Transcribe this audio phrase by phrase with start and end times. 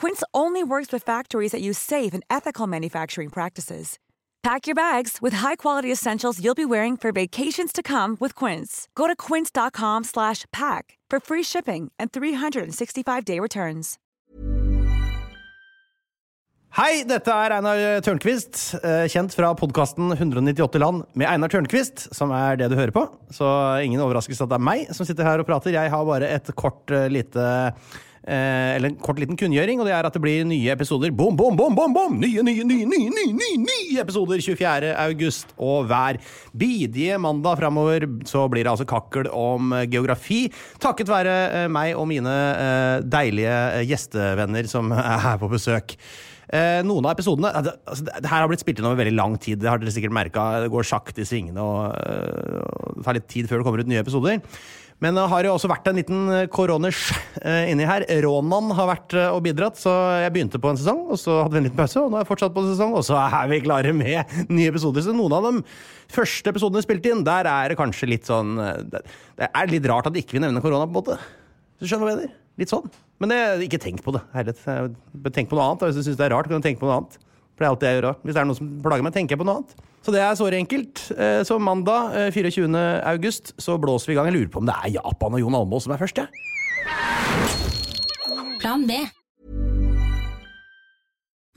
[0.00, 3.98] Quince only works with factories that use safe and ethical manufacturing practices.
[4.44, 8.86] Pack your bags with high-quality essentials you'll be wearing for vacations to come with Quince.
[8.94, 13.98] Go to quince.com/pack for free shipping and 365-day returns.
[16.78, 22.30] Hei, dette er Einar Tørnquist, eh, kjent fra podkasten 198 land med Einar Tørnquist, som
[22.30, 23.08] er det du hører på.
[23.34, 23.44] Så
[23.82, 25.74] ingen overraskelse at det er meg som sitter her og prater.
[25.74, 27.72] Jeg har bare et kort eh, lite
[28.28, 31.12] eller en kort liten kunngjøring, og det er at det blir nye episoder.
[31.16, 32.18] Bom, bom, bom, bom, bom!
[32.20, 34.92] Nye, nye, nye, nye, nye, nye, nye episoder 24.
[35.06, 35.54] august.
[35.56, 36.20] Og hver
[36.58, 40.46] bidige mandag framover så blir det altså kakkel om eh, geografi.
[40.82, 45.96] Takket være eh, meg og mine eh, deilige eh, gjestevenner som er her på besøk.
[46.48, 49.16] Eh, noen av episodene altså, altså, det, det her har blitt spilt inn over veldig
[49.18, 49.60] lang tid.
[49.60, 50.50] Det har dere sikkert merka.
[50.64, 53.90] Det går sakte i svingene, og, og det tar litt tid før det kommer ut
[53.90, 54.40] nye episoder.
[54.98, 57.04] Men det har jo også vært en liten koroners
[57.38, 58.02] eh, inni her.
[58.24, 59.92] Ronan har vært eh, og bidratt, så
[60.24, 62.24] jeg begynte på en sesong, og så hadde vi en liten pause, og nå har
[62.24, 65.04] jeg fortsatt på en sesong, og så er vi klare med nye episoder.
[65.06, 65.62] Så noen av de
[66.16, 68.82] første episodene spilt inn, der er det kanskje litt sånn eh,
[69.38, 71.20] Det er litt rart at ikke vi nevner korona, på en måte.
[71.78, 72.34] Du skjønner hva jeg mener?
[72.58, 72.90] Litt sånn.
[73.22, 73.38] Men det,
[73.68, 74.24] ikke tenk på det.
[74.34, 74.66] Herlighet.
[74.66, 75.86] Eh, Tenk på noe annet.
[75.86, 77.20] Hvis du syns det er rart, kan du tenke på noe annet.
[77.58, 78.22] For det er alltid jeg gjør også.
[78.22, 79.72] Hvis det er noe som plager meg, tenker jeg på noe annet.
[80.06, 81.02] Så det er såre enkelt.
[81.18, 82.70] Eh, Så mandag eh, 24.
[83.10, 84.30] august så blåser vi i gang.
[84.30, 86.28] Jeg lurer på om det er Japan og Jon Almaas som er først, jeg.
[88.62, 89.02] Plan B.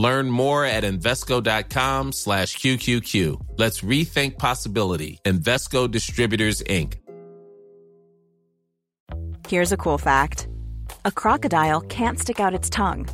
[0.00, 3.58] Learn more at Invesco.com slash QQQ.
[3.58, 5.18] Let's rethink possibility.
[5.26, 6.94] Invesco Distributors, Inc.
[9.46, 10.48] Here's a cool fact
[11.04, 13.08] a crocodile can't stick out its tongue.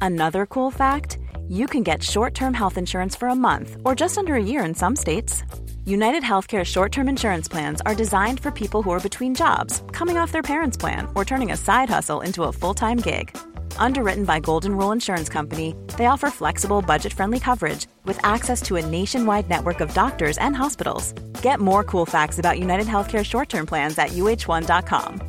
[0.00, 1.18] Another cool fact
[1.48, 4.62] you can get short term health insurance for a month or just under a year
[4.64, 5.42] in some states.
[5.86, 10.16] United Healthcare short term insurance plans are designed for people who are between jobs, coming
[10.16, 13.36] off their parents' plan, or turning a side hustle into a full time gig.
[13.78, 18.76] Underwritten by Golden Rule Insurance Company, they offer flexible, budget friendly coverage with access to
[18.76, 21.12] a nationwide network of doctors and hospitals.
[21.42, 25.20] Get more cool facts about United Healthcare short term plans at uh1.com.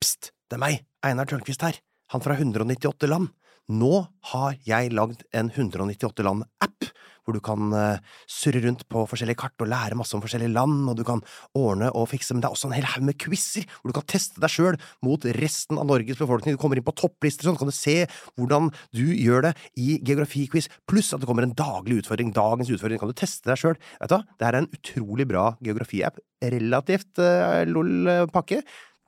[0.00, 1.78] Pst, det er meg, Einar Tørnquist her,
[2.12, 3.32] han fra 198 land.
[3.66, 6.90] Nå har jeg lagd en 198 land-app,
[7.26, 7.98] hvor du kan eh,
[8.30, 11.22] surre rundt på forskjellige kart og lære masse om forskjellige land, og du kan
[11.58, 14.08] ordne og fikse, men det er også en hel haug med quizer, hvor du kan
[14.14, 16.56] teste deg sjøl mot resten av Norges befolkning.
[16.56, 17.98] Du kommer inn på topplister, sånn kan du se
[18.38, 22.32] hvordan du gjør det i geografiquiz, pluss at det kommer en daglig utfordring.
[22.36, 23.78] Dagens utfordring kan du teste deg sjøl.
[24.06, 26.22] Det er en utrolig bra geografi-app.
[26.46, 28.60] Relativt uh, lol pakke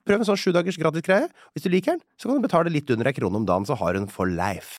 [0.09, 1.29] Prøv en sånn sju dagers gratis greie.
[1.53, 3.77] Hvis du liker den, så kan du betale litt under ei krone om dagen, så
[3.77, 4.79] har du den for life.